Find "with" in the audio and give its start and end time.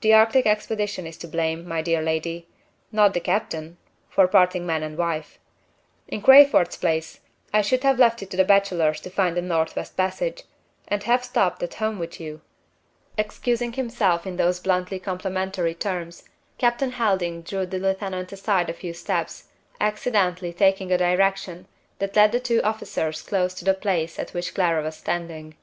12.00-12.18